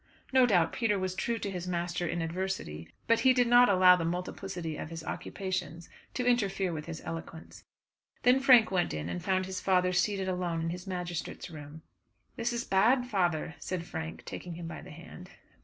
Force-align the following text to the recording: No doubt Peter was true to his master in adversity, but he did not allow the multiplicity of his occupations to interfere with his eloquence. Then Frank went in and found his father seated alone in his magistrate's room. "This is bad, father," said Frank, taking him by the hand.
No 0.33 0.47
doubt 0.47 0.73
Peter 0.73 0.97
was 0.97 1.13
true 1.13 1.37
to 1.37 1.51
his 1.51 1.67
master 1.67 2.07
in 2.07 2.23
adversity, 2.23 2.89
but 3.05 3.19
he 3.19 3.33
did 3.33 3.45
not 3.45 3.69
allow 3.69 3.95
the 3.95 4.03
multiplicity 4.03 4.75
of 4.75 4.89
his 4.89 5.03
occupations 5.03 5.89
to 6.15 6.25
interfere 6.25 6.73
with 6.73 6.87
his 6.87 7.03
eloquence. 7.05 7.65
Then 8.23 8.39
Frank 8.39 8.71
went 8.71 8.95
in 8.95 9.09
and 9.09 9.23
found 9.23 9.45
his 9.45 9.61
father 9.61 9.93
seated 9.93 10.27
alone 10.27 10.59
in 10.63 10.69
his 10.71 10.87
magistrate's 10.87 11.51
room. 11.51 11.83
"This 12.35 12.51
is 12.51 12.63
bad, 12.63 13.05
father," 13.05 13.53
said 13.59 13.85
Frank, 13.85 14.25
taking 14.25 14.55
him 14.55 14.65
by 14.65 14.81
the 14.81 14.89
hand. 14.89 15.29